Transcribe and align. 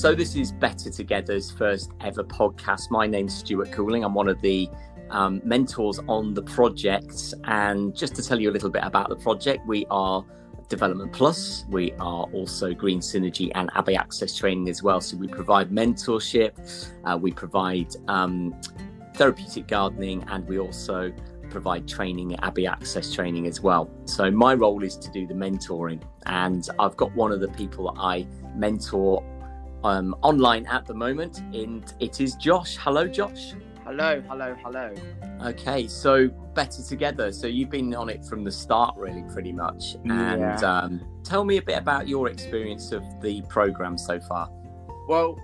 So, 0.00 0.14
this 0.14 0.34
is 0.34 0.50
Better 0.50 0.88
Together's 0.88 1.50
first 1.50 1.90
ever 2.00 2.24
podcast. 2.24 2.90
My 2.90 3.06
name's 3.06 3.36
Stuart 3.36 3.70
Cooling. 3.70 4.02
I'm 4.02 4.14
one 4.14 4.28
of 4.28 4.40
the 4.40 4.66
um, 5.10 5.42
mentors 5.44 5.98
on 6.08 6.32
the 6.32 6.40
project. 6.40 7.34
And 7.44 7.94
just 7.94 8.14
to 8.14 8.22
tell 8.22 8.40
you 8.40 8.48
a 8.48 8.54
little 8.54 8.70
bit 8.70 8.82
about 8.82 9.10
the 9.10 9.16
project, 9.16 9.66
we 9.66 9.84
are 9.90 10.24
Development 10.70 11.12
Plus. 11.12 11.66
We 11.68 11.92
are 12.00 12.24
also 12.32 12.72
Green 12.72 13.00
Synergy 13.00 13.52
and 13.54 13.68
Abbey 13.74 13.94
Access 13.94 14.34
training 14.34 14.70
as 14.70 14.82
well. 14.82 15.02
So, 15.02 15.18
we 15.18 15.28
provide 15.28 15.68
mentorship, 15.68 16.52
uh, 17.04 17.18
we 17.18 17.30
provide 17.30 17.94
um, 18.08 18.58
therapeutic 19.16 19.68
gardening, 19.68 20.24
and 20.28 20.48
we 20.48 20.58
also 20.58 21.12
provide 21.50 21.86
training, 21.86 22.34
Abbey 22.36 22.66
Access 22.66 23.12
training 23.12 23.46
as 23.46 23.60
well. 23.60 23.90
So 24.06 24.30
my 24.30 24.54
role 24.54 24.82
is 24.82 24.96
to 24.96 25.10
do 25.10 25.26
the 25.26 25.34
mentoring, 25.34 26.02
and 26.24 26.66
I've 26.78 26.96
got 26.96 27.14
one 27.14 27.32
of 27.32 27.40
the 27.40 27.48
people 27.48 27.92
that 27.92 28.00
I 28.00 28.26
mentor 28.56 29.22
um, 29.84 30.14
online 30.22 30.66
at 30.66 30.86
the 30.86 30.94
moment, 30.94 31.38
and 31.54 31.92
it 32.00 32.20
is 32.20 32.34
Josh. 32.34 32.76
Hello, 32.76 33.06
Josh. 33.06 33.54
Hello, 33.84 34.22
hello, 34.28 34.54
hello. 34.62 34.94
Okay, 35.44 35.88
so 35.88 36.28
better 36.28 36.82
together. 36.82 37.32
So 37.32 37.46
you've 37.46 37.70
been 37.70 37.94
on 37.94 38.08
it 38.08 38.24
from 38.24 38.44
the 38.44 38.50
start, 38.52 38.94
really, 38.96 39.24
pretty 39.32 39.52
much. 39.52 39.94
And 40.04 40.40
Yeah. 40.40 40.60
um, 40.60 41.00
tell 41.24 41.44
me 41.44 41.56
a 41.56 41.62
bit 41.62 41.78
about 41.78 42.06
your 42.06 42.28
experience 42.28 42.92
of 42.92 43.02
the 43.20 43.42
program 43.48 43.96
so 43.98 44.20
far. 44.20 44.48
Well, 45.08 45.38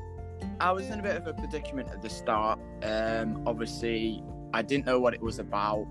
I 0.61 0.71
was 0.71 0.91
in 0.91 1.01
a 1.01 1.03
bit 1.03 1.17
of 1.17 1.27
a 1.27 1.33
predicament 1.35 1.89
at 1.91 2.03
the 2.03 2.11
start. 2.11 2.61
Um, 2.83 3.43
obviously, 3.47 4.23
I 4.53 4.63
didn't 4.63 4.87
know 4.87 5.01
what 5.01 5.15
it 5.15 5.23
was 5.23 5.39
about, 5.39 5.87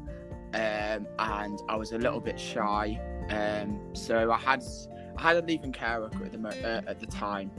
um, 0.54 1.07
and 1.20 1.59
I 1.68 1.76
was 1.76 1.91
a 1.91 1.98
little 1.98 2.21
bit 2.21 2.40
shy. 2.40 2.99
Um, 3.30 3.80
so 3.93 4.32
I 4.32 4.38
had 4.38 4.63
I 5.18 5.21
had 5.21 5.38
a 5.38 5.41
leaving 5.46 5.71
care 5.71 5.99
worker 5.99 6.23
at 6.26 6.32
the 6.32 6.48
uh, 6.48 6.82
at 6.90 6.99
the 6.99 7.07
time, 7.07 7.52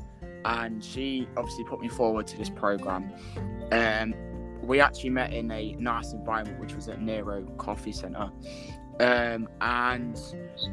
and 0.47 0.83
she 0.83 1.27
obviously 1.37 1.65
put 1.65 1.81
me 1.81 1.89
forward 1.89 2.27
to 2.29 2.39
this 2.39 2.49
program. 2.49 3.13
Um, 3.73 4.15
we 4.63 4.81
actually 4.81 5.11
met 5.11 5.33
in 5.33 5.51
a 5.51 5.73
nice 5.73 6.13
environment, 6.13 6.61
which 6.61 6.75
was 6.75 6.89
at 6.89 7.01
Nero 7.03 7.45
Coffee 7.59 7.93
Centre, 7.93 8.31
um, 9.01 9.49
and 9.61 10.19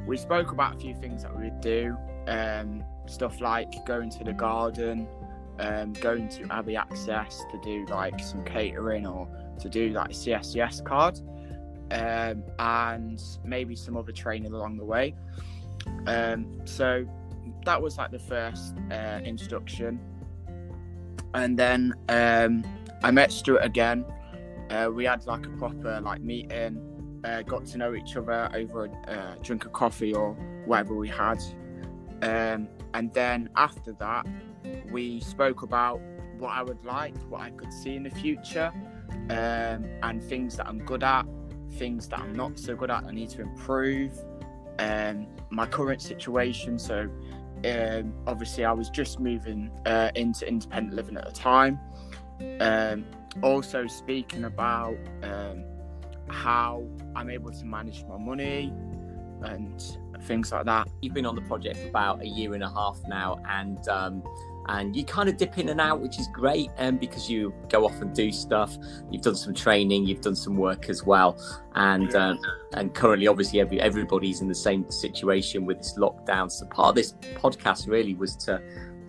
we 0.06 0.16
spoke 0.16 0.52
about 0.52 0.76
a 0.76 0.80
few 0.80 0.94
things 0.94 1.24
that 1.24 1.36
we 1.36 1.46
would 1.46 1.60
do. 1.60 1.98
Um, 2.28 2.84
stuff 3.08 3.42
like 3.42 3.86
going 3.86 4.10
to 4.12 4.24
the 4.24 4.32
garden, 4.32 5.08
um, 5.60 5.94
going 5.94 6.30
to 6.30 6.48
Abbey 6.52 6.78
Access 6.78 7.44
to 7.52 7.60
do 7.62 7.86
like 7.88 8.20
some 8.20 8.46
catering 8.46 9.06
or 9.06 9.28
to 9.60 9.70
do 9.70 9.90
like 9.90 10.12
CSCS 10.12 10.86
card, 10.86 11.20
um, 11.92 12.44
and 12.60 13.22
maybe 13.44 13.76
some 13.76 13.98
other 13.98 14.12
training 14.12 14.54
along 14.54 14.78
the 14.78 14.86
way. 14.86 15.16
Um, 16.08 16.62
so 16.66 17.06
that 17.66 17.82
was 17.82 17.98
like 17.98 18.12
the 18.12 18.20
first 18.20 18.76
uh, 18.92 19.20
introduction, 19.24 20.00
and 21.34 21.58
then 21.58 21.94
um, 22.10 22.64
I 23.04 23.12
met 23.12 23.32
Stuart 23.32 23.64
again. 23.64 24.06
Uh, 24.70 24.90
we 24.94 25.06
had 25.06 25.26
like 25.26 25.46
a 25.46 25.50
proper 25.50 26.02
like 26.02 26.22
meeting, 26.22 27.22
uh, 27.24 27.42
got 27.42 27.66
to 27.68 27.78
know 27.78 27.94
each 27.94 28.16
other 28.16 28.50
over 28.54 28.86
a 28.86 29.12
uh, 29.12 29.36
drink 29.42 29.66
of 29.66 29.74
coffee 29.74 30.14
or 30.14 30.34
whatever 30.66 30.96
we 30.96 31.10
had. 31.10 31.40
Um, 32.22 32.68
and 32.94 33.14
then 33.14 33.50
after 33.56 33.94
that, 33.94 34.26
we 34.92 35.20
spoke 35.20 35.62
about 35.64 36.00
what 36.38 36.52
I 36.52 36.64
would 36.64 36.84
like, 36.86 37.16
what 37.30 37.42
I 37.42 37.52
could 37.52 37.74
see 37.74 37.96
in 37.96 38.04
the 38.04 38.10
future, 38.10 38.72
um, 39.30 39.86
and 40.04 40.24
things 40.24 40.58
that 40.58 40.68
I'm 40.68 40.80
good 40.80 41.04
at, 41.04 41.26
things 41.74 42.08
that 42.10 42.20
I'm 42.20 42.34
not 42.34 42.60
so 42.60 42.76
good 42.76 42.92
at, 42.92 43.06
I 43.06 43.12
need 43.12 43.30
to 43.32 43.42
improve, 43.42 44.18
um, 44.80 45.28
my 45.50 45.66
current 45.66 46.02
situation. 46.02 46.78
So, 46.80 47.10
um, 47.66 48.14
obviously, 48.28 48.66
I 48.66 48.72
was 48.72 48.90
just 48.90 49.20
moving 49.20 49.72
uh, 49.86 50.12
into 50.16 50.48
independent 50.48 50.96
living 50.96 51.18
at 51.18 51.26
the 51.26 51.32
time. 51.32 51.80
Um, 52.60 53.06
also, 53.42 53.88
speaking 53.88 54.46
about 54.46 54.98
um, 55.24 55.64
how 56.30 56.86
I'm 57.16 57.30
able 57.30 57.52
to 57.52 57.66
manage 57.66 58.04
my 58.06 58.18
money 58.18 58.74
and 59.42 59.82
things 60.24 60.52
like 60.52 60.66
that. 60.66 60.88
You've 61.02 61.14
been 61.14 61.26
on 61.26 61.36
the 61.36 61.42
project 61.42 61.78
for 61.78 61.88
about 61.88 62.22
a 62.22 62.28
year 62.28 62.54
and 62.54 62.64
a 62.64 62.70
half 62.70 63.00
now, 63.08 63.40
and 63.48 63.88
um, 63.90 64.24
and 64.68 64.96
you 64.96 65.04
kind 65.04 65.30
of 65.30 65.38
dip 65.38 65.58
in 65.58 65.70
and 65.70 65.82
out, 65.82 66.00
which 66.02 66.20
is 66.20 66.28
great, 66.34 66.70
um, 66.78 66.98
because 66.98 67.30
you 67.30 67.54
go 67.70 67.86
off 67.86 68.02
and 68.02 68.14
do 68.14 68.32
stuff. 68.32 68.78
You've 69.12 69.22
done 69.22 69.36
some 69.36 69.54
training, 69.54 70.06
you've 70.06 70.22
done 70.22 70.36
some 70.36 70.56
work 70.56 70.90
as 70.90 71.04
well, 71.04 71.38
and 71.76 72.14
um, 72.16 72.40
and 72.74 72.94
currently, 72.94 73.28
obviously, 73.28 73.60
every 73.60 73.80
everybody's 73.82 74.42
in 74.42 74.48
the 74.48 74.56
same 74.56 74.90
situation 74.90 75.66
with 75.66 75.78
this 75.78 75.98
lockdown. 75.98 76.52
So 76.52 76.66
part 76.68 76.90
of 76.90 76.96
this 76.96 77.14
podcast 77.36 77.88
really 77.88 78.16
was 78.16 78.36
to 78.38 78.62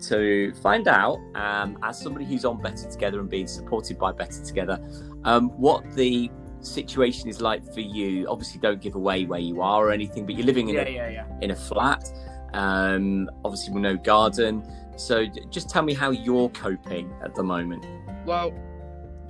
to 0.09 0.53
find 0.61 0.87
out, 0.87 1.19
um, 1.35 1.77
as 1.81 1.99
somebody 1.99 2.25
who's 2.25 2.43
on 2.45 2.61
Better 2.61 2.89
Together 2.89 3.19
and 3.19 3.29
being 3.29 3.47
supported 3.47 3.97
by 3.97 4.11
Better 4.11 4.43
Together, 4.43 4.79
um, 5.23 5.49
what 5.59 5.89
the 5.93 6.29
situation 6.59 7.29
is 7.29 7.41
like 7.41 7.63
for 7.73 7.79
you. 7.79 8.27
Obviously, 8.27 8.59
don't 8.59 8.81
give 8.81 8.95
away 8.95 9.25
where 9.25 9.39
you 9.39 9.61
are 9.61 9.87
or 9.87 9.91
anything, 9.91 10.25
but 10.25 10.35
you're 10.35 10.45
living 10.45 10.69
in 10.69 10.75
Yeah, 10.75 10.81
a 10.81 10.89
yeah, 10.91 11.09
yeah. 11.09 11.25
in 11.41 11.51
a 11.51 11.55
flat. 11.55 12.11
Um, 12.55 13.29
obviously, 13.43 13.73
we 13.73 13.81
know 13.81 13.97
garden. 13.97 14.63
So, 14.95 15.25
just 15.49 15.69
tell 15.69 15.83
me 15.83 15.93
how 15.93 16.11
you're 16.11 16.49
coping 16.49 17.13
at 17.21 17.35
the 17.35 17.43
moment. 17.43 17.85
Well, 18.25 18.53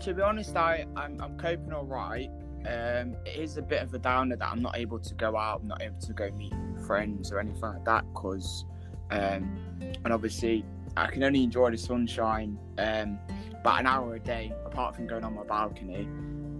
to 0.04 0.14
be 0.14 0.22
honest, 0.22 0.56
I 0.56 0.86
I'm, 0.96 1.20
I'm 1.20 1.38
coping 1.38 1.74
all 1.74 1.86
right. 1.86 2.30
Um, 2.68 3.16
it 3.26 3.36
is 3.36 3.58
a 3.58 3.62
bit 3.62 3.82
of 3.84 3.94
a 3.94 4.00
downer 4.00 4.36
that 4.36 4.48
I'm 4.48 4.62
not 4.62 4.78
able 4.78 5.00
to 5.00 5.14
go 5.14 5.38
out, 5.38 5.62
I'm 5.62 5.68
not 5.68 5.82
able 5.82 6.00
to 6.00 6.14
go 6.14 6.32
meet 6.32 6.54
friends 6.88 7.32
or 7.32 7.40
anything 7.40 7.62
like 7.62 7.86
that, 7.86 8.06
because, 8.12 8.66
um, 9.12 9.60
and 9.82 10.12
obviously 10.12 10.66
I 10.98 11.08
can 11.08 11.22
only 11.24 11.44
enjoy 11.44 11.70
the 11.72 11.78
sunshine 11.78 12.58
um, 12.80 13.20
about 13.52 13.82
an 13.82 13.86
hour 13.86 14.16
a 14.16 14.20
day, 14.20 14.52
apart 14.66 14.96
from 14.96 15.06
going 15.06 15.24
on 15.24 15.36
my 15.36 15.44
balcony. 15.44 16.08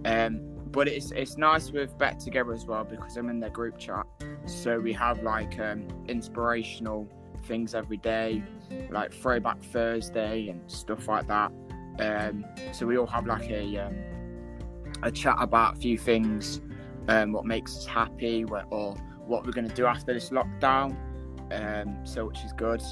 Um, 0.04 0.40
but 0.66 0.88
it's 0.88 1.10
it's 1.12 1.36
nice 1.36 1.70
with 1.70 1.96
Better 1.98 2.18
Together 2.18 2.52
as 2.52 2.66
well 2.66 2.84
because 2.84 3.16
I'm 3.16 3.28
in 3.28 3.40
their 3.40 3.50
group 3.50 3.78
chat, 3.78 4.06
so 4.46 4.78
we 4.78 4.92
have 4.92 5.22
like 5.22 5.58
um, 5.58 5.86
inspirational 6.08 7.08
things 7.44 7.74
every 7.74 7.96
day, 7.98 8.42
like 8.90 9.12
Throwback 9.12 9.62
Thursday 9.62 10.48
and 10.48 10.70
stuff 10.70 11.08
like 11.08 11.26
that. 11.28 11.52
Um, 11.98 12.44
so 12.72 12.86
we 12.86 12.98
all 12.98 13.06
have 13.06 13.26
like 13.26 13.48
a 13.50 13.78
um, 13.78 13.96
a 15.02 15.10
chat 15.10 15.36
about 15.38 15.76
a 15.76 15.80
few 15.80 15.96
things, 15.96 16.60
um, 17.08 17.32
what 17.32 17.44
makes 17.44 17.76
us 17.76 17.86
happy, 17.86 18.44
or 18.44 18.94
what 19.26 19.44
we're 19.44 19.52
going 19.52 19.68
to 19.68 19.74
do 19.74 19.86
after 19.86 20.12
this 20.12 20.30
lockdown. 20.30 20.96
Um, 21.52 22.04
so 22.04 22.26
which 22.26 22.42
is 22.44 22.52
good. 22.52 22.82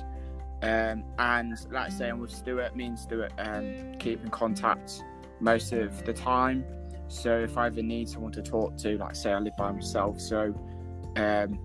Um, 0.62 1.04
and 1.18 1.52
like 1.70 1.86
I 1.86 1.88
say, 1.90 2.12
with 2.12 2.30
Stuart, 2.30 2.74
me 2.74 2.86
and 2.86 2.98
Stuart 2.98 3.32
um, 3.38 3.96
keep 3.98 4.22
in 4.22 4.30
contact 4.30 5.02
most 5.40 5.72
of 5.72 6.04
the 6.06 6.12
time. 6.12 6.64
So 7.08 7.38
if 7.38 7.56
I 7.56 7.66
ever 7.66 7.82
need 7.82 8.08
someone 8.08 8.32
to 8.32 8.42
talk 8.42 8.76
to, 8.78 8.96
like 8.98 9.14
say 9.14 9.32
I 9.32 9.38
live 9.38 9.56
by 9.56 9.72
myself, 9.72 10.20
so 10.20 10.54
um, 11.16 11.58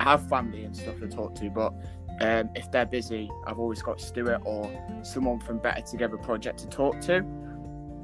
I 0.00 0.04
have 0.04 0.28
family 0.28 0.64
and 0.64 0.76
stuff 0.76 0.98
to 1.00 1.08
talk 1.08 1.34
to, 1.36 1.50
but 1.50 1.72
um, 2.20 2.50
if 2.54 2.70
they're 2.70 2.86
busy, 2.86 3.30
I've 3.46 3.58
always 3.58 3.82
got 3.82 4.00
Stuart 4.00 4.42
or 4.44 4.70
someone 5.02 5.40
from 5.40 5.58
Better 5.58 5.82
Together 5.82 6.16
Project 6.16 6.58
to 6.60 6.68
talk 6.68 7.00
to. 7.02 7.24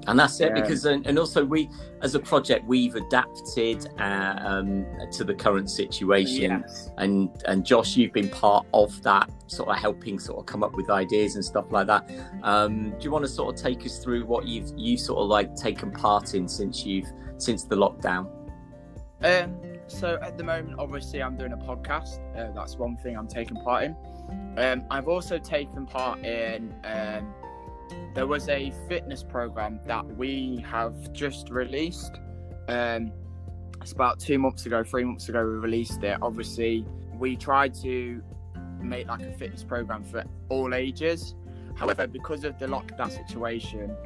And 0.06 0.18
that's 0.18 0.40
it, 0.40 0.48
Yeah. 0.48 0.62
because 0.62 0.86
and, 0.86 1.06
and 1.06 1.18
also 1.18 1.44
we, 1.44 1.68
as 2.00 2.14
a 2.14 2.20
project, 2.20 2.66
we've 2.66 2.94
adapted 2.94 3.86
uh, 4.00 4.34
um, 4.40 4.86
to 5.12 5.24
the 5.24 5.34
current 5.34 5.70
situation. 5.70 6.62
Yes. 6.62 6.90
And 6.96 7.30
and 7.46 7.64
Josh, 7.64 7.96
you've 7.96 8.12
been 8.12 8.30
part 8.30 8.66
of 8.72 9.02
that, 9.02 9.30
sort 9.46 9.68
of 9.68 9.76
helping 9.76 10.18
sort 10.18 10.38
of 10.40 10.46
come 10.46 10.62
up 10.62 10.74
with 10.74 10.88
ideas 10.90 11.34
and 11.34 11.44
stuff 11.44 11.66
like 11.70 11.86
that. 11.88 12.10
Um, 12.42 12.90
do 12.90 12.96
you 13.02 13.10
want 13.10 13.24
to 13.24 13.30
sort 13.30 13.54
of 13.54 13.60
take 13.60 13.84
us 13.84 13.98
through 14.02 14.24
what 14.24 14.46
you've 14.46 14.72
you 14.76 14.96
sort 14.96 15.18
of 15.20 15.28
like 15.28 15.54
taken 15.54 15.90
part 15.90 16.34
in 16.34 16.48
since 16.48 16.86
you've 16.86 17.08
since 17.36 17.64
the 17.64 17.76
lockdown? 17.76 18.26
Um, 19.22 19.54
so 19.86 20.18
at 20.22 20.38
the 20.38 20.44
moment, 20.44 20.76
obviously, 20.78 21.22
I'm 21.22 21.36
doing 21.36 21.52
a 21.52 21.58
podcast. 21.58 22.20
Uh, 22.34 22.52
that's 22.54 22.76
one 22.76 22.96
thing 22.96 23.18
I'm 23.18 23.28
taking 23.28 23.56
part 23.58 23.84
in. 23.84 23.96
Um, 24.56 24.84
I've 24.91 25.08
also 25.08 25.36
taken 25.38 25.84
part 25.84 26.24
in. 26.24 26.74
There 28.15 28.27
was 28.27 28.48
a 28.48 28.72
fitness 28.89 29.22
program 29.22 29.81
that 29.87 30.04
we 30.16 30.65
have 30.69 31.13
just 31.13 31.51
released. 31.51 32.13
Um, 32.69 33.13
it's 33.81 33.92
about 33.92 34.21
two 34.21 34.39
months 34.39 34.66
ago, 34.66 34.84
three 34.84 35.04
months 35.04 35.28
ago, 35.28 35.42
we 35.42 35.57
released 35.57 36.03
it. 36.03 36.19
Obviously, 36.21 36.84
we 37.19 37.37
tried 37.37 37.75
to 37.83 38.22
make 38.81 39.09
like 39.09 39.22
a 39.22 39.33
fitness 39.33 39.65
program 39.65 40.04
for 40.04 40.25
all 40.48 40.75
ages. 40.75 41.34
However, 41.77 42.07
because 42.07 42.45
of 42.45 42.59
the 42.59 42.66
lockdown 42.66 43.10
situation, 43.10 43.97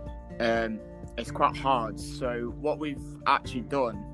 um, 0.40 0.78
it's 1.16 1.30
quite 1.30 1.56
hard. 1.56 1.98
So 1.98 2.54
what 2.60 2.78
we've 2.78 3.04
actually 3.26 3.62
done 3.62 4.04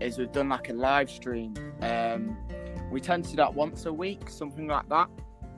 is 0.00 0.18
we've 0.18 0.32
done 0.32 0.48
like 0.48 0.68
a 0.68 0.72
live 0.72 1.10
stream. 1.10 1.54
Um, 1.80 2.36
we 2.90 3.00
tend 3.00 3.24
to 3.24 3.30
do 3.30 3.36
that 3.36 3.54
once 3.54 3.86
a 3.86 3.92
week, 3.92 4.30
something 4.30 4.66
like 4.66 4.88
that, 4.88 5.08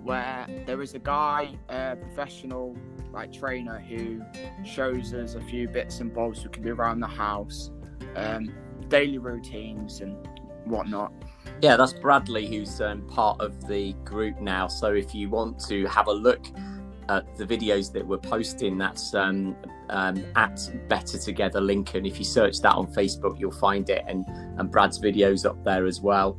where 0.03 0.47
there 0.67 0.83
is 0.83 0.95
a 0.95 0.99
guy, 0.99 1.57
a 1.69 1.97
professional 1.97 2.77
like 3.13 3.33
trainer, 3.33 3.81
who 3.81 4.23
shows 4.65 5.13
us 5.15 5.35
a 5.35 5.41
few 5.41 5.69
bits 5.69 6.01
and 6.01 6.15
bobs 6.15 6.45
we 6.45 6.51
can 6.51 6.63
do 6.63 6.75
around 6.75 7.01
the 7.01 7.07
house, 7.07 7.71
um, 8.17 8.53
daily 8.89 9.19
routines 9.19 10.01
and 10.01 10.17
whatnot. 10.65 11.13
Yeah, 11.61 11.77
that's 11.77 11.93
Bradley, 11.93 12.47
who's 12.47 12.81
um, 12.81 13.07
part 13.09 13.41
of 13.41 13.67
the 13.67 13.93
group 14.05 14.41
now. 14.41 14.69
So 14.69 14.93
if 14.95 15.15
you 15.15 15.29
want 15.29 15.59
to 15.67 15.87
have 15.87 16.07
a 16.07 16.13
look 16.13 16.47
at 17.11 17.37
the 17.37 17.45
videos 17.45 17.93
that 17.93 18.07
we're 18.07 18.19
posting. 18.19 18.79
That's 18.79 19.15
um, 19.15 19.57
um, 19.91 20.25
at 20.37 20.61
Better 20.89 21.19
Together 21.19 21.61
Lincoln. 21.61 22.07
If 22.07 22.19
you 22.19 22.25
search 22.25 22.61
that 22.61 22.75
on 22.75 22.87
Facebook, 22.95 23.39
you'll 23.39 23.51
find 23.51 23.91
it, 23.91 24.05
and 24.07 24.25
and 24.59 24.71
Brad's 24.71 24.99
videos 24.99 25.45
up 25.45 25.63
there 25.65 25.87
as 25.87 26.01
well. 26.01 26.39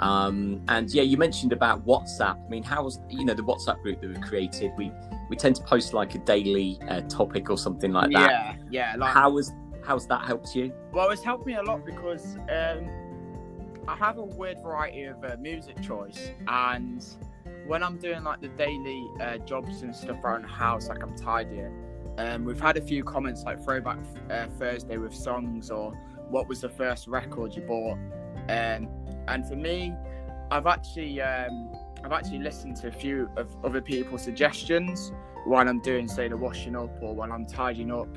Um, 0.00 0.62
and 0.68 0.90
yeah, 0.90 1.02
you 1.02 1.16
mentioned 1.16 1.52
about 1.52 1.86
WhatsApp. 1.86 2.44
I 2.44 2.48
mean, 2.48 2.62
how's 2.62 3.00
you 3.08 3.24
know 3.24 3.34
the 3.34 3.42
WhatsApp 3.42 3.82
group 3.82 4.00
that 4.00 4.08
we've 4.08 4.20
created? 4.20 4.72
We 4.76 4.90
we 5.28 5.36
tend 5.36 5.56
to 5.56 5.62
post 5.62 5.92
like 5.92 6.14
a 6.14 6.18
daily 6.18 6.78
uh, 6.88 7.02
topic 7.02 7.50
or 7.50 7.58
something 7.58 7.92
like 7.92 8.10
that. 8.12 8.30
Yeah, 8.30 8.56
yeah. 8.70 8.94
Like, 8.96 9.12
How 9.12 9.30
was 9.30 9.52
how's 9.84 10.06
that 10.08 10.24
helped 10.24 10.54
you? 10.54 10.72
well, 10.92 11.10
it's 11.10 11.22
helped 11.22 11.46
me 11.46 11.54
a 11.54 11.62
lot 11.62 11.84
because 11.84 12.36
um, 12.50 12.88
I 13.86 13.94
have 13.96 14.18
a 14.18 14.24
weird 14.24 14.62
variety 14.62 15.04
of 15.04 15.22
uh, 15.22 15.36
music 15.38 15.80
choice, 15.82 16.30
and 16.48 17.06
when 17.66 17.82
I'm 17.82 17.98
doing 17.98 18.24
like 18.24 18.40
the 18.40 18.48
daily 18.48 19.06
uh, 19.20 19.38
jobs 19.38 19.82
and 19.82 19.94
stuff 19.94 20.24
around 20.24 20.42
the 20.42 20.48
house, 20.48 20.88
like 20.88 21.02
I'm 21.02 21.14
tidying, 21.14 21.74
um, 22.18 22.44
we've 22.44 22.60
had 22.60 22.76
a 22.78 22.80
few 22.82 23.04
comments 23.04 23.44
like 23.44 23.62
Throwback 23.62 23.98
uh, 24.30 24.46
Thursday 24.58 24.96
with 24.96 25.14
songs 25.14 25.70
or 25.70 25.92
what 26.30 26.48
was 26.48 26.60
the 26.60 26.68
first 26.68 27.06
record 27.06 27.54
you 27.54 27.62
bought, 27.62 27.98
um, 28.50 28.88
and 29.28 29.46
for 29.46 29.54
me, 29.54 29.94
I've 30.50 30.66
actually 30.66 31.20
um, 31.20 31.72
I've 32.04 32.12
actually 32.12 32.40
listened 32.40 32.76
to 32.76 32.88
a 32.88 32.92
few 32.92 33.30
of 33.36 33.54
other 33.64 33.80
people's 33.80 34.22
suggestions 34.22 35.12
while 35.44 35.68
I'm 35.68 35.80
doing 35.80 36.08
say 36.08 36.28
the 36.28 36.36
washing 36.36 36.74
up 36.74 36.90
or 37.00 37.14
while 37.14 37.32
I'm 37.32 37.46
tidying 37.46 37.92
up 37.92 38.14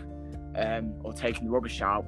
um, 0.55 0.95
or 1.03 1.13
taking 1.13 1.45
the 1.45 1.51
rubbish 1.51 1.81
out, 1.81 2.05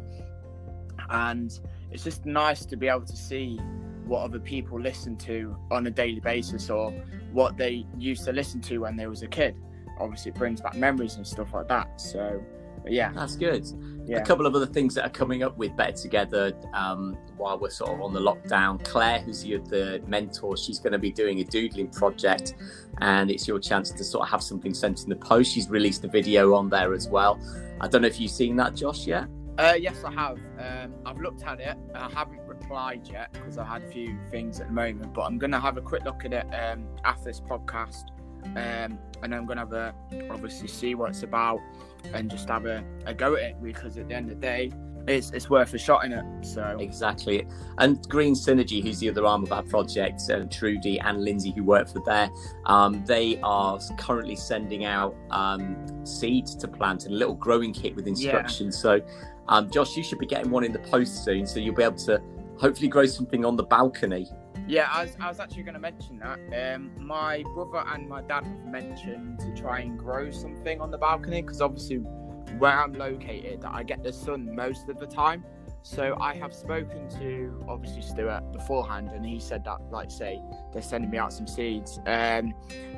and 1.10 1.58
it's 1.92 2.04
just 2.04 2.26
nice 2.26 2.66
to 2.66 2.76
be 2.76 2.88
able 2.88 3.06
to 3.06 3.16
see 3.16 3.60
what 4.06 4.22
other 4.22 4.40
people 4.40 4.80
listen 4.80 5.16
to 5.18 5.56
on 5.72 5.88
a 5.88 5.92
daily 5.92 6.20
basis 6.20 6.70
or 6.70 6.92
what 7.32 7.58
they 7.58 7.86
used 7.98 8.24
to 8.26 8.32
listen 8.32 8.62
to 8.62 8.80
when 8.80 8.96
they 8.96 9.08
was 9.08 9.22
a 9.22 9.28
kid. 9.28 9.56
Obviously, 10.00 10.32
it 10.32 10.36
brings 10.36 10.62
back 10.62 10.76
memories 10.76 11.16
and 11.16 11.26
stuff 11.26 11.54
like 11.54 11.68
that. 11.68 12.00
So, 12.00 12.44
but 12.86 12.94
yeah, 12.94 13.12
That's 13.16 13.36
good. 13.36 13.66
yeah, 14.06 14.18
A 14.18 14.24
couple 14.24 14.46
of 14.46 14.54
other 14.54 14.68
things 14.68 14.94
that 14.94 15.04
are 15.08 15.10
coming 15.10 15.42
up 15.42 15.58
with 15.58 15.76
Better 15.76 15.92
Together 15.98 16.54
um, 16.76 17.18
while 17.36 17.58
we're 17.58 17.72
sort 17.72 17.90
of 17.90 18.02
on 18.02 18.14
the 18.14 18.20
lockdown. 18.20 18.82
Claire, 18.86 19.22
who's 19.22 19.44
your, 19.44 19.58
the 19.58 20.04
mentor, 20.06 20.56
she's 20.56 20.78
going 20.78 20.94
to 20.94 21.00
be 21.00 21.12
doing 21.12 21.40
a 21.40 21.44
doodling 21.44 21.88
project, 21.88 22.54
and 23.02 23.32
it's 23.32 23.48
your 23.48 23.58
chance 23.60 23.90
to 23.90 24.04
sort 24.04 24.22
of 24.26 24.30
have 24.30 24.44
something 24.44 24.72
sent 24.72 25.02
in 25.02 25.10
the 25.10 25.16
post. 25.16 25.52
She's 25.52 25.68
released 25.68 26.04
a 26.04 26.08
video 26.08 26.54
on 26.54 26.70
there 26.70 26.94
as 26.94 27.08
well. 27.10 27.40
I 27.82 27.88
don't 27.88 28.04
know 28.04 28.08
if 28.08 28.20
you've 28.20 28.30
seen 28.30 28.56
that, 28.58 28.76
Josh, 28.76 29.08
yet? 29.08 29.26
Uh, 29.58 29.74
yes, 29.80 30.04
I 30.04 30.12
have. 30.12 30.38
Um, 30.60 30.94
I've 31.08 31.20
looked 31.20 31.42
at 31.42 31.60
it. 31.60 31.76
I 31.96 32.08
haven't 32.12 32.42
replied 32.46 33.08
yet 33.12 33.34
because 33.34 33.58
I 33.58 33.66
had 33.66 33.82
a 33.82 33.88
few 33.88 34.16
things 34.30 34.60
at 34.60 34.68
the 34.68 34.74
moment, 34.74 35.12
but 35.12 35.22
I'm 35.22 35.40
gonna 35.40 35.60
have 35.60 35.78
a 35.78 35.82
quick 35.82 36.04
look 36.04 36.24
at 36.24 36.34
it 36.34 36.46
um, 36.54 36.86
after 37.04 37.24
this 37.24 37.42
podcast, 37.42 38.04
um, 38.56 39.00
and 39.24 39.34
I'm 39.34 39.46
gonna 39.46 39.62
have 39.62 39.74
a 39.74 39.94
obviously 40.30 40.68
see 40.68 40.96
what 40.96 41.10
it's 41.10 41.24
about 41.24 41.60
and 42.14 42.30
just 42.30 42.50
have 42.50 42.66
a, 42.66 42.84
a 43.06 43.14
go 43.14 43.36
at 43.36 43.42
it 43.42 43.64
because 43.64 43.98
at 43.98 44.08
the 44.08 44.16
end 44.16 44.30
of 44.30 44.40
the 44.40 44.42
day, 44.42 44.72
it's 45.08 45.32
it's 45.32 45.50
worth 45.50 45.74
a 45.74 45.78
shot 45.78 46.06
in 46.06 46.14
it. 46.14 46.46
So 46.46 46.78
Exactly. 46.80 47.48
And 47.78 48.08
Green 48.10 48.34
Synergy, 48.34 48.82
who's 48.84 49.00
the 49.00 49.10
other 49.10 49.26
arm 49.26 49.44
of 49.44 49.52
our 49.52 49.64
project, 49.64 50.22
uh, 50.32 50.46
Trudy 50.50 51.00
and 51.00 51.24
Lindsay, 51.24 51.52
who 51.52 51.64
work 51.64 51.88
for 51.90 52.02
there, 52.06 52.30
um, 52.66 53.04
they 53.06 53.40
are 53.44 53.80
currently 53.98 54.36
sending 54.36 54.86
out 54.86 55.16
um, 55.32 55.76
seeds 56.06 56.56
to 56.56 56.68
plant 56.68 57.06
and 57.06 57.14
a 57.14 57.18
little 57.18 57.36
growing 57.36 57.74
kit 57.74 57.96
with 57.96 58.08
instructions. 58.08 58.78
So, 58.78 59.02
um, 59.48 59.70
Josh, 59.70 59.96
you 59.96 60.04
should 60.04 60.20
be 60.20 60.26
getting 60.26 60.52
one 60.52 60.64
in 60.64 60.72
the 60.72 60.80
post 60.80 61.24
soon, 61.24 61.46
so 61.46 61.60
you'll 61.60 61.76
be 61.76 61.84
able 61.84 61.98
to 61.98 62.22
hopefully 62.58 62.88
grow 62.88 63.06
something 63.06 63.46
on 63.46 63.56
the 63.56 63.64
balcony. 63.64 64.28
Yeah, 64.68 64.88
I 64.92 65.04
was, 65.04 65.16
I 65.20 65.28
was 65.28 65.40
actually 65.40 65.64
going 65.64 65.76
to 65.76 65.80
mention 65.80 66.20
that. 66.20 66.74
Um, 66.76 66.92
my 66.98 67.44
brother 67.54 67.84
and 67.88 68.10
my 68.10 68.22
dad 68.22 68.46
have 68.46 68.66
mentioned 68.66 69.40
to 69.40 69.54
try 69.56 69.82
and 69.82 69.98
grow 69.98 70.32
something 70.32 70.82
on 70.82 70.90
the 70.90 70.98
balcony 70.98 71.42
because 71.44 71.62
obviously 71.62 71.98
where 72.58 72.80
I'm 72.80 72.94
located, 72.94 73.64
I 73.66 73.84
get 73.84 74.04
the 74.04 74.14
sun 74.14 74.56
most 74.56 74.90
of 74.90 75.00
the 75.00 75.06
time. 75.06 75.44
So 75.84 76.18
I 76.20 76.34
have 76.38 76.52
spoken 76.52 77.08
to 77.20 77.64
obviously 77.68 78.02
Stuart 78.02 78.52
beforehand, 78.52 79.12
and 79.12 79.24
he 79.24 79.40
said 79.40 79.64
that, 79.66 79.82
like, 79.92 80.10
say, 80.10 80.42
they're 80.74 80.82
sending 80.82 81.12
me 81.12 81.20
out 81.20 81.32
some 81.32 81.46
seeds. 81.46 82.00
Um, 82.08 82.56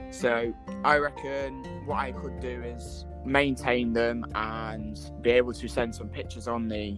so 0.10 0.54
I 0.86 0.96
reckon 0.98 1.66
what 1.86 1.98
I 1.98 2.14
could 2.14 2.40
do 2.40 2.64
is 2.64 3.06
maintain 3.26 3.92
them 3.92 4.26
and 4.36 4.98
be 5.22 5.32
able 5.32 5.52
to 5.52 5.68
send 5.68 5.96
some 5.96 6.08
pictures 6.08 6.48
on 6.48 6.70
the 6.70 6.98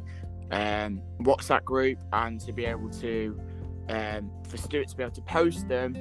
um, 0.51 1.01
WhatsApp 1.21 1.63
group 1.63 1.97
and 2.13 2.39
to 2.41 2.53
be 2.53 2.65
able 2.65 2.91
to 2.91 3.39
um, 3.89 4.31
for 4.47 4.57
Stuart 4.57 4.87
to 4.89 4.95
be 4.95 5.03
able 5.03 5.13
to 5.15 5.21
post 5.21 5.67
them 5.67 5.95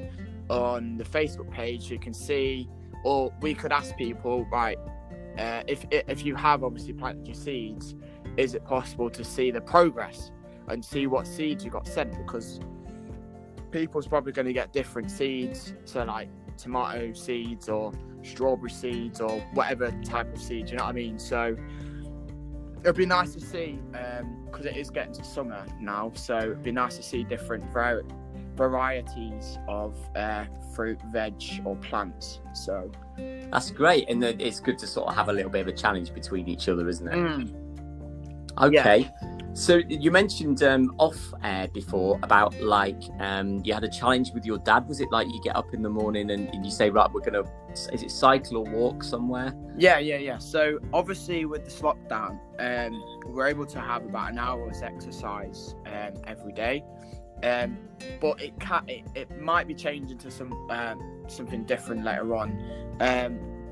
on 0.49 0.96
the 0.96 1.05
Facebook 1.05 1.50
page. 1.50 1.90
You 1.90 1.99
can 1.99 2.14
see, 2.14 2.69
or 3.05 3.32
we 3.40 3.55
could 3.55 3.73
ask 3.73 3.96
people, 3.96 4.46
right? 4.52 4.79
Uh, 5.38 5.62
if 5.67 5.85
if 5.90 6.25
you 6.25 6.35
have 6.35 6.62
obviously 6.64 6.93
planted 6.93 7.26
your 7.26 7.35
seeds, 7.35 7.94
is 8.37 8.55
it 8.55 8.64
possible 8.64 9.11
to 9.11 9.25
see 9.25 9.50
the 9.50 9.61
progress 9.61 10.31
and 10.69 10.85
see 10.85 11.06
what 11.06 11.26
seeds 11.26 11.64
you 11.64 11.70
got 11.70 11.87
sent? 11.87 12.12
Because 12.17 12.61
people's 13.70 14.06
probably 14.06 14.32
going 14.32 14.46
to 14.46 14.52
get 14.52 14.73
different 14.73 15.11
seeds, 15.11 15.75
so 15.85 16.05
like 16.05 16.29
tomato 16.56 17.12
seeds 17.12 17.69
or 17.69 17.93
strawberry 18.23 18.70
seeds 18.70 19.20
or 19.20 19.40
whatever 19.55 19.93
type 20.05 20.32
of 20.35 20.40
seeds. 20.40 20.70
You 20.70 20.79
know 20.79 20.85
what 20.85 20.90
I 20.90 20.94
mean? 20.94 21.19
So 21.19 21.56
it'd 22.83 22.97
be 22.97 23.07
nice 23.07 23.33
to 23.35 23.41
see 23.41 23.79
because 24.47 24.67
it 24.67 24.77
is 24.77 24.91
getting 24.91 25.13
to 25.15 25.25
summer 25.25 25.65
now. 25.81 26.13
So 26.15 26.37
it'd 26.39 26.63
be 26.63 26.73
nice 26.73 26.97
to 26.97 27.03
see 27.03 27.25
different 27.25 27.65
var- 27.73 28.03
varieties 28.57 29.59
of 29.69 29.97
uh, 30.17 30.45
fruit, 30.75 30.99
veg, 31.13 31.35
or 31.65 31.77
plants. 31.77 32.41
So 32.55 32.91
That's 33.17 33.71
great. 33.71 34.09
And 34.09 34.23
it's 34.25 34.61
good 34.61 34.79
to 34.79 34.87
sort 34.87 35.09
of 35.09 35.15
have 35.15 35.29
a 35.29 35.33
little 35.33 35.51
bit 35.51 35.61
of 35.63 35.69
a 35.69 35.73
challenge 35.73 36.13
between 36.13 36.49
each 36.49 36.69
other, 36.69 36.89
isn't 36.89 37.09
it? 37.09 37.15
mm, 37.15 37.55
Okay. 38.61 39.09
So 39.59 39.81
you 39.89 40.13
mentioned 40.13 40.63
um, 40.63 40.95
off 40.99 41.19
air 41.43 41.67
before 41.67 42.21
about 42.23 42.59
like 42.61 43.03
um, 43.19 43.61
you 43.65 43.75
had 43.75 43.83
a 43.83 43.89
challenge 43.89 44.31
with 44.33 44.47
your 44.47 44.59
dad. 44.59 44.87
Was 44.87 45.01
it 45.01 45.11
like 45.11 45.27
you 45.27 45.41
get 45.43 45.57
up 45.57 45.75
in 45.75 45.83
the 45.83 45.89
morning 45.89 46.31
and, 46.31 46.49
and 46.55 46.65
you 46.65 46.71
say, 46.71 46.91
right, 46.91 47.11
we're 47.13 47.23
gonna 47.23 47.43
is 47.73 48.05
it 48.05 48.13
cycle 48.13 48.59
or 48.59 48.65
walk 48.65 49.03
somewhere? 49.03 49.53
yeah, 49.77 49.99
yeah, 49.99 50.19
yeah. 50.19 50.39
So 50.39 50.79
obviously 50.93 51.45
with 51.45 51.65
this 51.65 51.81
lockdown, 51.81 52.39
um, 52.61 53.03
we're 53.27 53.49
able 53.49 53.67
to 53.67 53.81
have 53.81 54.05
about 54.05 54.31
an 54.31 54.39
hour's 54.39 54.81
exercise 54.81 55.75
um, 55.87 56.15
every 56.25 56.53
day. 56.53 56.85
Um, 57.43 57.79
but 58.21 58.41
it 58.41 58.59
can 58.61 58.85
it, 58.87 59.07
it 59.17 59.41
might 59.41 59.67
be 59.67 59.75
changing 59.75 60.19
to 60.19 60.31
some 60.31 60.53
um, 60.71 61.25
something 61.27 61.65
different 61.65 62.05
later 62.05 62.37
on. 62.37 62.57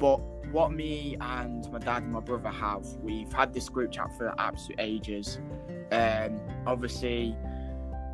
But 0.01 0.21
what 0.53 0.73
me 0.73 1.17
and 1.21 1.71
my 1.71 1.79
dad 1.79 2.03
and 2.03 2.13
my 2.13 2.21
brother 2.21 2.51
have, 2.51 2.85
we've 3.03 3.33
had 3.33 3.53
this 3.53 3.69
group 3.69 3.93
chat 3.93 4.17
for 4.17 4.35
absolute 4.39 4.81
ages. 4.81 5.39
Um, 5.93 6.41
obviously, 6.67 7.37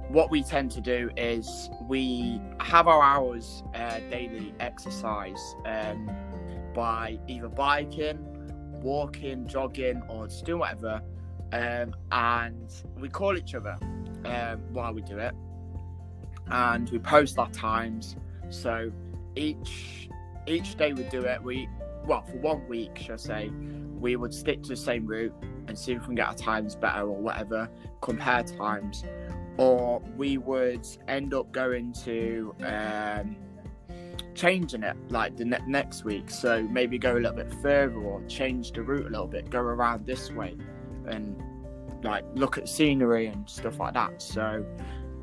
what 0.09 0.31
we 0.31 0.43
tend 0.43 0.71
to 0.73 0.81
do 0.81 1.11
is 1.17 1.71
we 1.89 2.41
have 2.61 2.89
our 2.89 3.03
hours 3.03 3.62
uh, 3.75 4.01
daily 4.11 4.55
exercise 4.61 5.55
um, 5.65 6.11
by 6.75 7.19
either 7.29 7.49
biking, 7.49 8.19
walking, 8.83 9.47
jogging, 9.47 10.03
or 10.09 10.27
just 10.27 10.45
doing 10.45 10.61
whatever. 10.61 11.01
Um, 11.53 11.95
and 12.11 12.73
we 12.99 13.09
call 13.09 13.37
each 13.37 13.55
other 13.55 13.77
um, 14.25 14.62
while 14.73 14.93
we 14.93 15.03
do 15.03 15.19
it, 15.19 15.35
and 16.51 16.89
we 16.91 16.99
post 16.99 17.39
our 17.39 17.51
times. 17.51 18.17
So 18.49 18.91
each 19.37 20.09
each 20.47 20.77
day 20.77 20.93
we 20.93 21.05
do 21.05 21.21
it. 21.21 21.43
We 21.43 21.69
well 22.06 22.23
for 22.23 22.37
one 22.38 22.66
week, 22.68 22.99
shall 22.99 23.14
I 23.14 23.16
say, 23.16 23.50
we 23.99 24.16
would 24.16 24.35
stick 24.35 24.62
to 24.64 24.71
the 24.71 24.76
same 24.76 25.06
route 25.06 25.35
and 25.68 25.78
see 25.78 25.92
if 25.92 26.00
we 26.00 26.06
can 26.06 26.14
get 26.16 26.26
our 26.26 26.35
times 26.35 26.75
better 26.75 27.02
or 27.02 27.16
whatever, 27.16 27.68
compare 28.00 28.42
times, 28.42 29.04
or 29.59 30.00
we 30.16 30.38
would 30.38 30.87
end 31.06 31.35
up 31.35 31.52
going 31.52 31.92
to 32.04 32.54
um, 32.64 33.37
changing 34.35 34.82
it 34.82 34.97
like 35.11 35.37
the 35.37 35.44
ne- 35.44 35.59
next 35.68 36.04
week. 36.04 36.30
So 36.30 36.62
maybe 36.62 36.99
go 36.99 37.12
a 37.12 37.21
little 37.21 37.37
bit 37.37 37.52
further 37.62 37.94
or 37.94 38.23
change 38.26 38.73
the 38.73 38.82
route 38.82 39.06
a 39.06 39.11
little 39.11 39.28
bit, 39.28 39.50
go 39.50 39.61
around 39.61 40.04
this 40.06 40.32
way, 40.32 40.56
and 41.06 41.40
like 42.02 42.25
look 42.35 42.59
at 42.59 42.68
scenery 42.68 43.26
and 43.26 43.49
stuff 43.49 43.78
like 43.78 43.94
that. 43.94 44.21
So, 44.21 44.64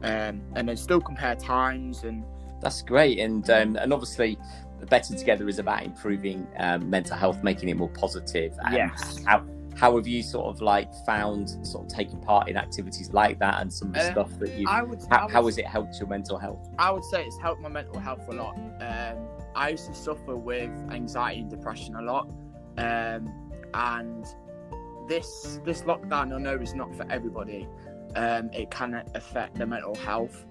um, 0.03 0.41
and 0.55 0.69
then 0.69 0.77
still 0.77 1.01
compare 1.01 1.35
times 1.35 2.03
and 2.03 2.23
That's 2.61 2.81
great. 2.81 3.19
And 3.19 3.49
um, 3.49 3.75
and 3.75 3.93
obviously, 3.93 4.37
better 4.85 5.15
together 5.15 5.47
is 5.49 5.59
about 5.59 5.83
improving 5.83 6.47
um, 6.57 6.89
mental 6.89 7.17
health, 7.17 7.43
making 7.43 7.69
it 7.69 7.77
more 7.77 7.89
positive. 7.89 8.53
And 8.65 8.75
Yes. 8.75 9.23
How 9.25 9.43
how 9.75 9.95
have 9.95 10.07
you 10.07 10.21
sort 10.21 10.47
of 10.47 10.61
like 10.61 10.93
found 11.05 11.65
sort 11.65 11.85
of 11.85 11.95
taking 11.95 12.19
part 12.19 12.49
in 12.49 12.57
activities 12.57 13.13
like 13.13 13.39
that 13.39 13.61
and 13.61 13.71
some 13.71 13.89
of 13.89 13.93
the 13.93 14.01
Uh, 14.01 14.11
stuff 14.11 14.39
that 14.39 14.51
you? 14.55 14.65
I 14.67 14.81
would. 14.81 14.99
I 15.09 15.15
How, 15.15 15.25
would 15.25 15.33
how 15.33 15.45
has 15.45 15.57
it 15.57 15.65
helped 15.65 15.97
your 15.99 16.09
mental 16.09 16.37
health? 16.37 16.67
I 16.77 16.91
would 16.91 17.05
say 17.05 17.23
it's 17.25 17.37
helped 17.37 17.61
my 17.61 17.69
mental 17.69 17.97
health 17.99 18.27
a 18.27 18.33
lot. 18.33 18.57
Um, 18.81 19.27
I 19.55 19.69
used 19.69 19.87
to 19.87 19.93
suffer 19.93 20.35
with 20.35 20.69
anxiety 20.91 21.41
and 21.41 21.49
depression 21.49 21.95
a 21.95 22.01
lot, 22.01 22.29
um, 22.77 23.31
and 23.73 24.25
this 25.07 25.59
this 25.63 25.83
lockdown 25.83 26.33
I 26.35 26.39
know 26.39 26.55
is 26.55 26.73
not 26.75 26.93
for 26.95 27.05
everybody. 27.09 27.67
Um, 28.15 28.49
it 28.53 28.69
can 28.71 29.01
affect 29.15 29.55
their 29.55 29.67
mental 29.67 29.95
health. 29.95 30.45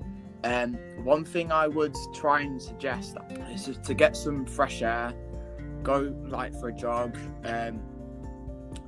Um, 0.45 0.75
one 1.03 1.25
thing 1.25 1.51
I 1.51 1.67
would 1.67 1.97
try 2.15 2.43
and 2.43 2.61
suggest 2.61 3.17
is 3.51 3.79
to 3.85 3.95
get 3.95 4.17
some 4.17 4.47
fresh 4.47 4.83
air, 4.83 5.13
go 5.83 6.15
like 6.27 6.59
for 6.61 6.69
a 6.69 6.73
jog. 6.73 7.17
Um, 7.45 7.81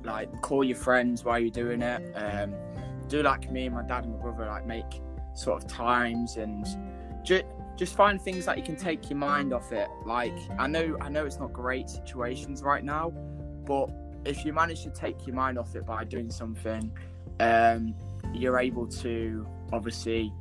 like 0.03 0.41
call 0.41 0.63
your 0.63 0.77
friends 0.77 1.23
while 1.23 1.39
you're 1.39 1.49
doing 1.49 1.81
it. 1.81 2.13
Um, 2.15 2.55
do 3.07 3.21
like 3.21 3.51
me 3.51 3.65
and 3.65 3.75
my 3.75 3.83
dad 3.83 4.05
and 4.05 4.15
my 4.15 4.21
brother, 4.21 4.45
like 4.45 4.65
make 4.65 5.01
sort 5.33 5.63
of 5.63 5.69
times 5.69 6.37
and 6.37 6.65
just 7.23 7.45
just 7.77 7.95
find 7.95 8.21
things 8.21 8.45
that 8.45 8.57
you 8.57 8.63
can 8.63 8.75
take 8.75 9.09
your 9.09 9.17
mind 9.17 9.53
off 9.53 9.71
it. 9.71 9.87
Like 10.05 10.37
I 10.59 10.67
know 10.67 10.97
I 11.01 11.09
know 11.09 11.25
it's 11.25 11.39
not 11.39 11.53
great 11.53 11.89
situations 11.89 12.61
right 12.61 12.83
now, 12.83 13.09
but 13.65 13.89
if 14.25 14.45
you 14.45 14.53
manage 14.53 14.83
to 14.83 14.91
take 14.91 15.25
your 15.25 15.35
mind 15.35 15.57
off 15.57 15.75
it 15.75 15.85
by 15.85 16.03
doing 16.03 16.29
something, 16.29 16.91
um, 17.39 17.95
you're 18.33 18.59
able 18.59 18.87
to 18.87 19.47
obviously 19.73 20.31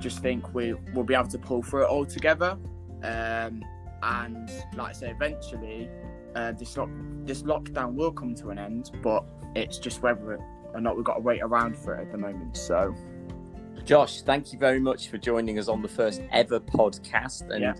just 0.00 0.20
think 0.20 0.54
we 0.54 0.74
will 0.94 1.04
be 1.04 1.14
able 1.14 1.28
to 1.28 1.38
pull 1.38 1.62
through 1.62 1.84
it 1.84 1.88
all 1.88 2.06
together. 2.06 2.58
Um, 3.02 3.64
and 4.02 4.50
like 4.76 4.90
I 4.90 4.92
say, 4.92 5.10
eventually, 5.10 5.88
uh, 6.34 6.52
this 6.52 6.76
lock, 6.76 6.88
this 7.24 7.42
lockdown 7.42 7.94
will 7.94 8.12
come 8.12 8.34
to 8.36 8.50
an 8.50 8.58
end, 8.58 8.90
but 9.02 9.24
it's 9.54 9.78
just 9.78 10.02
whether 10.02 10.38
or 10.72 10.80
not 10.80 10.96
we've 10.96 11.04
got 11.04 11.14
to 11.14 11.20
wait 11.20 11.42
around 11.42 11.76
for 11.76 11.94
it 11.94 12.02
at 12.02 12.12
the 12.12 12.18
moment. 12.18 12.56
So, 12.56 12.94
Josh, 13.84 14.22
thank 14.22 14.52
you 14.52 14.58
very 14.58 14.80
much 14.80 15.08
for 15.08 15.18
joining 15.18 15.58
us 15.58 15.68
on 15.68 15.82
the 15.82 15.88
first 15.88 16.22
ever 16.32 16.60
podcast, 16.60 17.50
and 17.50 17.62
yeah. 17.62 17.74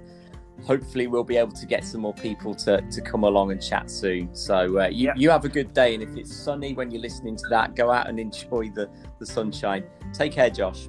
hopefully 0.64 1.06
we'll 1.06 1.24
be 1.24 1.36
able 1.36 1.52
to 1.52 1.66
get 1.66 1.84
some 1.84 2.00
more 2.00 2.14
people 2.14 2.54
to, 2.56 2.80
to 2.80 3.00
come 3.00 3.24
along 3.24 3.52
and 3.52 3.62
chat 3.62 3.90
soon. 3.90 4.34
So 4.34 4.80
uh, 4.80 4.88
you 4.88 5.06
yeah. 5.06 5.14
you 5.16 5.30
have 5.30 5.44
a 5.44 5.48
good 5.48 5.72
day, 5.72 5.94
and 5.94 6.02
if 6.02 6.16
it's 6.16 6.34
sunny 6.34 6.74
when 6.74 6.90
you're 6.90 7.02
listening 7.02 7.36
to 7.36 7.48
that, 7.50 7.76
go 7.76 7.90
out 7.90 8.08
and 8.08 8.18
enjoy 8.18 8.70
the 8.74 8.90
the 9.18 9.26
sunshine. 9.26 9.84
Take 10.12 10.32
care, 10.32 10.50
Josh. 10.50 10.88